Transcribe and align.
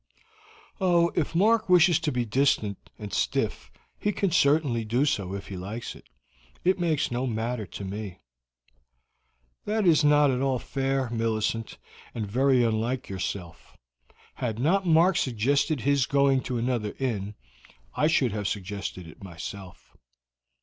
"Oh, 0.79 1.11
if 1.13 1.35
Mark 1.35 1.69
wishes 1.69 1.99
to 1.99 2.11
be 2.11 2.25
distant 2.25 2.89
and 2.97 3.13
stiff 3.13 3.69
he 3.99 4.11
can 4.11 4.31
certainly 4.31 4.83
do 4.83 5.05
so 5.05 5.35
if 5.35 5.49
he 5.49 5.55
likes 5.55 5.93
it. 5.95 6.09
It 6.63 6.79
makes 6.79 7.11
no 7.11 7.27
matter 7.27 7.67
to 7.67 7.85
me." 7.85 8.19
"That 9.65 9.85
is 9.85 10.03
not 10.03 10.31
at 10.31 10.41
all 10.41 10.57
fair, 10.57 11.11
Millicent, 11.11 11.77
and 12.15 12.25
very 12.27 12.63
unlike 12.63 13.09
yourself. 13.09 13.77
Had 14.41 14.57
not 14.57 14.87
Mark 14.87 15.17
suggested 15.17 15.81
his 15.81 16.07
going 16.07 16.41
to 16.49 16.57
another 16.57 16.95
inn, 16.97 17.35
I 17.93 18.07
should 18.07 18.31
have 18.31 18.47
suggested 18.47 19.05
it 19.07 19.23
myself." 19.23 19.95